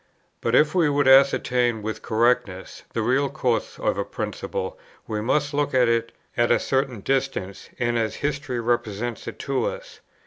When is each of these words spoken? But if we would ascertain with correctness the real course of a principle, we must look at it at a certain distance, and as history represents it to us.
But 0.41 0.55
if 0.55 0.73
we 0.73 0.89
would 0.89 1.07
ascertain 1.07 1.83
with 1.83 2.01
correctness 2.01 2.85
the 2.93 3.03
real 3.03 3.29
course 3.29 3.77
of 3.77 3.99
a 3.99 4.03
principle, 4.03 4.79
we 5.05 5.21
must 5.21 5.53
look 5.53 5.75
at 5.75 5.87
it 5.87 6.11
at 6.35 6.49
a 6.49 6.57
certain 6.57 7.01
distance, 7.01 7.69
and 7.77 7.99
as 7.99 8.15
history 8.15 8.59
represents 8.59 9.27
it 9.27 9.37
to 9.37 9.65
us. 9.67 9.99